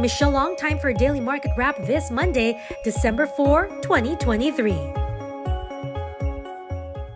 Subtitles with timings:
[0.00, 0.56] Michelle Long.
[0.56, 4.94] Time for a daily market wrap this Monday, December 4, 2023.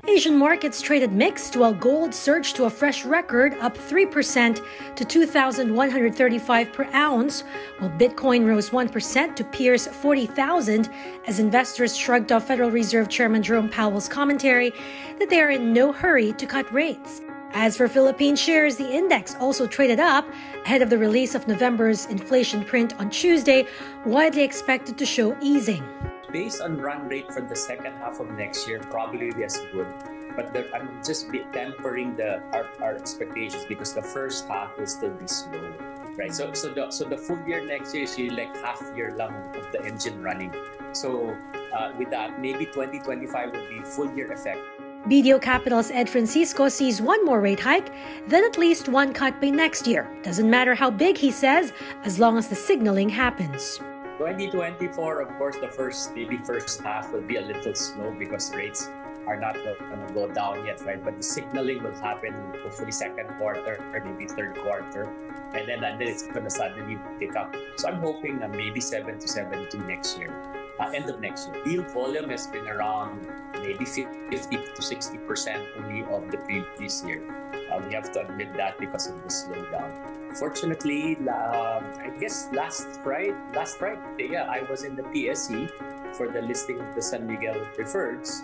[0.07, 4.65] Asian markets traded mixed while gold surged to a fresh record, up 3%
[4.95, 7.43] to 2,135 per ounce,
[7.79, 10.89] while Bitcoin rose 1% to pierce 40,000
[11.27, 14.73] as investors shrugged off Federal Reserve Chairman Jerome Powell's commentary
[15.19, 17.21] that they are in no hurry to cut rates.
[17.57, 20.27] As for Philippine shares, the index also traded up
[20.65, 23.65] ahead of the release of November's inflation print on Tuesday,
[24.05, 25.85] widely expected to show easing.
[26.33, 29.87] Based on run rate for the second half of next year, probably as good.
[30.35, 35.15] But the, I'm just tempering the our, our, expectations because the first half will still
[35.15, 35.73] be slow,
[36.19, 36.35] right?
[36.35, 39.33] So so the so the full year next year is really like half year long
[39.55, 40.53] of the engine running.
[40.91, 41.31] So
[41.73, 44.59] uh, with that, maybe 2025 will be full year effect.
[45.09, 47.93] BDO Capital's Ed Francisco sees one more rate hike,
[48.27, 50.09] then at least one cut by next year.
[50.23, 53.77] Doesn't matter how big, he says, as long as the signaling happens.
[54.17, 58.89] 2024, of course, the first maybe first half will be a little slow because rates
[59.27, 61.05] are not going to go down yet, right?
[61.05, 65.13] But the signaling will happen hopefully second quarter or maybe third quarter,
[65.53, 67.55] and then and then it's going to suddenly pick up.
[67.77, 71.65] So I'm hoping uh, maybe seven to seventy next year uh, end of next year.
[71.65, 73.27] Deal volume has been around
[73.63, 77.23] maybe 50 to 60 percent only of the previous year.
[77.71, 80.37] Uh, we have to admit that because of the slowdown.
[80.37, 85.71] Fortunately, uh, I guess last Friday, last Friday, yeah, I was in the PSE
[86.15, 88.43] for the listing of the San Miguel preferreds.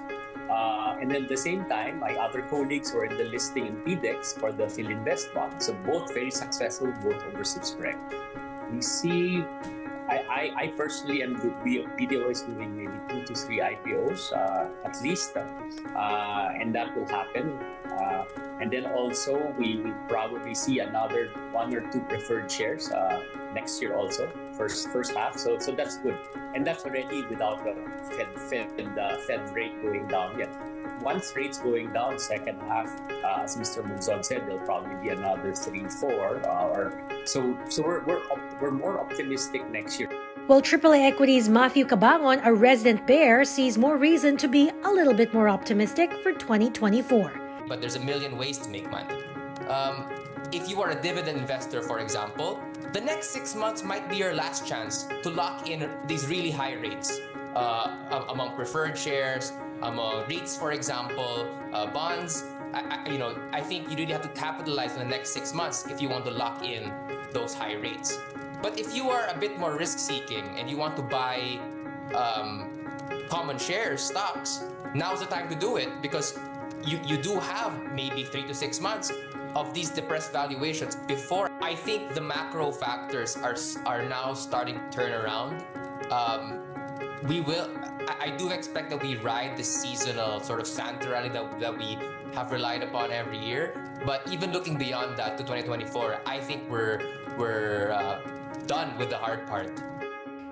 [0.51, 4.39] Uh, and at the same time, my other colleagues were in the listing in PDEX
[4.39, 5.62] for the Filinvest bond.
[5.62, 8.03] So both very successful, both oversubscribed.
[8.73, 9.45] We see
[10.11, 11.55] I, I, I personally am good.
[11.62, 17.06] BDO is doing maybe two to three IPOs uh, at least, uh, and that will
[17.06, 17.52] happen.
[17.86, 18.25] Uh,
[18.61, 23.22] and then also we will probably see another one or two preferred shares uh,
[23.55, 25.39] next year also first first half.
[25.39, 26.19] So so that's good,
[26.55, 27.74] and that's already without the
[28.17, 30.51] Fed Fed and the Fed rate going down yet.
[31.02, 32.88] Once rates going down second half,
[33.24, 33.83] uh, as Mr.
[33.83, 37.56] Monzon said, there'll probably be another three four uh, or so.
[37.68, 38.22] So we're we're
[38.61, 40.11] we're more optimistic next year.
[40.46, 45.14] Well, AAA Equities Matthew Cabangon, a resident bear, sees more reason to be a little
[45.14, 47.32] bit more optimistic for 2024.
[47.68, 49.14] But there's a million ways to make money.
[49.68, 50.11] Um,
[50.52, 52.61] if you are a dividend investor, for example,
[52.92, 56.74] the next six months might be your last chance to lock in these really high
[56.74, 57.20] rates
[57.55, 59.52] uh, among preferred shares,
[59.83, 62.45] among REITs, for example, uh, bonds.
[62.73, 65.52] I, I, you know, I think you really have to capitalize in the next six
[65.52, 66.92] months if you want to lock in
[67.33, 68.18] those high rates.
[68.63, 71.58] But if you are a bit more risk seeking and you want to buy
[72.14, 72.86] um,
[73.29, 74.63] common shares, stocks,
[74.95, 76.39] now's the time to do it because
[76.85, 79.12] you, you do have maybe three to six months
[79.55, 84.91] of these depressed valuations before I think the macro factors are are now starting to
[84.91, 85.64] turn around.
[86.11, 86.62] Um,
[87.25, 87.69] we will.
[88.08, 91.77] I, I, do expect that we ride the seasonal sort of Santa rally that, that
[91.77, 91.98] we
[92.33, 93.75] have relied upon every year.
[94.07, 97.01] But even looking beyond that to 2024, I think we're
[97.36, 98.20] we're uh,
[98.67, 99.70] done with the hard part.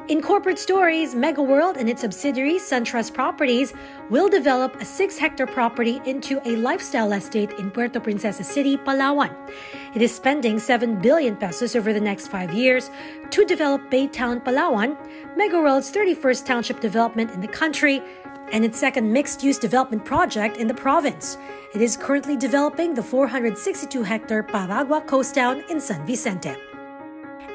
[0.09, 3.75] In corporate stories, MegaWorld and its subsidiary SunTrust Properties
[4.09, 9.37] will develop a six hectare property into a lifestyle estate in Puerto Princesa City, Palawan.
[9.95, 12.91] It is spending 7 billion pesos over the next five years
[13.29, 14.97] to develop Baytown, Palawan,
[15.37, 18.01] MegaWorld's 31st township development in the country,
[18.51, 21.37] and its second mixed use development project in the province.
[21.75, 26.57] It is currently developing the 462 hectare Paragua Coastown in San Vicente.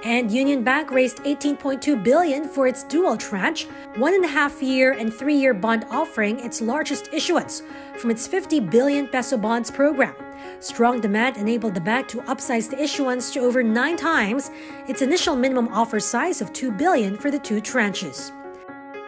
[0.04, 4.92] And Union Bank raised 18.2 billion for its dual tranche, one and a half year
[4.92, 7.64] and three year bond offering, its largest issuance
[7.98, 10.14] from its 50 billion peso bonds program.
[10.60, 14.52] Strong demand enabled the bank to upsize the issuance to over nine times
[14.90, 18.32] its initial minimum offer size of 2 billion for the two tranches.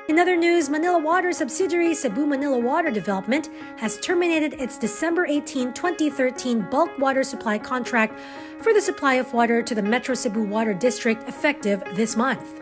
[0.08, 5.74] In other news, Manila Water subsidiary Cebu Manila Water Development has terminated its December 18,
[5.74, 8.20] 2013 bulk water supply contract
[8.62, 12.62] for the supply of water to the Metro Cebu Water District effective this month.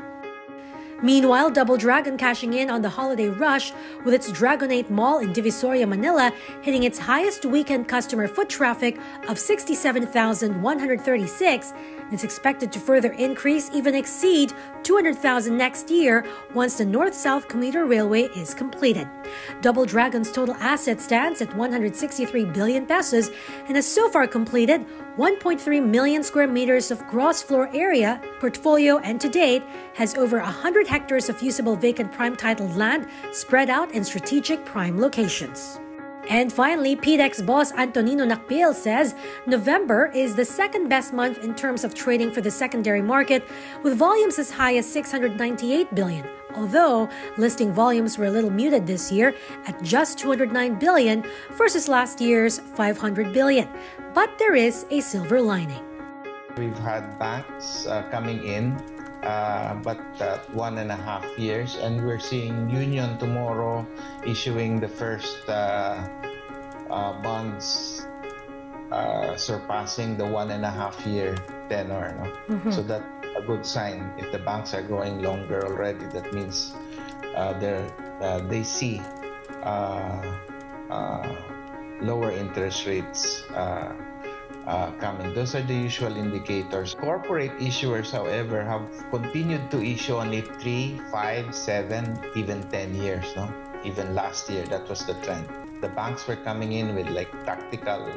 [1.02, 3.74] Meanwhile, Double Dragon cashing in on the holiday rush
[4.06, 6.32] with its Dragon8 Mall in Divisoria, Manila,
[6.62, 8.98] hitting its highest weekend customer foot traffic
[9.28, 11.74] of 67,136.
[12.14, 16.24] It's expected to further increase, even exceed 200,000 next year
[16.54, 19.10] once the North South Commuter Railway is completed.
[19.62, 23.32] Double Dragon's total asset stands at 163 billion pesos
[23.66, 24.86] and has so far completed
[25.18, 29.64] 1.3 million square meters of gross floor area portfolio and to date
[29.96, 35.00] has over 100 hectares of usable vacant prime titled land spread out in strategic prime
[35.00, 35.80] locations.
[36.30, 39.14] And finally, PDEX boss Antonino Nakpil says
[39.46, 43.44] November is the second best month in terms of trading for the secondary market,
[43.84, 46.26] with volumes as high as 698 billion.
[46.56, 49.34] Although listing volumes were a little muted this year
[49.66, 53.68] at just 209 billion versus last year's 500 billion.
[54.14, 55.84] But there is a silver lining.
[56.58, 58.78] We've had banks uh, coming in
[59.24, 61.76] uh, but uh, one and a half years.
[61.76, 63.88] And we're seeing Union tomorrow
[64.26, 66.04] issuing the first uh,
[66.90, 68.06] uh bonds
[68.92, 71.36] uh, surpassing the one and a half year
[71.70, 72.14] tenor.
[72.20, 72.56] No?
[72.56, 72.72] Mm-hmm.
[72.72, 73.06] So that's
[73.36, 74.12] a good sign.
[74.18, 76.76] If the banks are going longer already, that means
[77.36, 77.88] uh, they're,
[78.50, 79.02] they see
[82.02, 83.44] lower interest rates
[84.68, 85.34] uh, coming.
[85.34, 86.96] Those are the usual indicators.
[86.96, 93.26] Corporate issuers, however, have continued to issue only 3, 5, 7, even 10 years.
[93.36, 93.52] No?
[93.84, 95.48] Even last year, that was the trend.
[95.82, 98.08] The banks were coming in with like tactical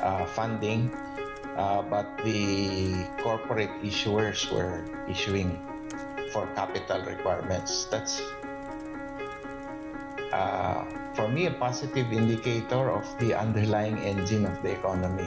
[0.00, 0.94] uh, funding,
[1.56, 5.58] uh, but the corporate issuers were issuing
[6.30, 7.86] for capital requirements.
[7.86, 8.22] That's
[10.32, 10.84] uh,
[11.14, 15.26] for me a positive indicator of the underlying engine of the economy.